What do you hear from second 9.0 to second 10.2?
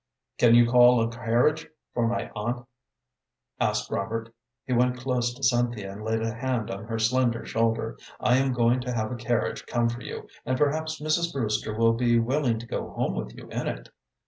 a carriage come for